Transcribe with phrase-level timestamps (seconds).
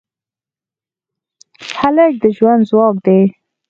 [1.79, 3.21] هلک د ژوند ځواک دی.